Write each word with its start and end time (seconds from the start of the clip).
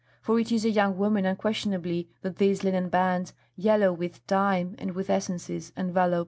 For 0.23 0.39
it 0.39 0.51
is 0.51 0.65
a 0.65 0.71
young 0.71 0.97
woman 0.97 1.27
unquestionably 1.27 2.09
that 2.23 2.37
these 2.37 2.63
linen 2.63 2.89
bands, 2.89 3.35
yellow 3.55 3.93
with 3.93 4.25
time 4.25 4.73
and 4.79 4.95
with 4.95 5.11
essences, 5.11 5.71
envelop. 5.77 6.19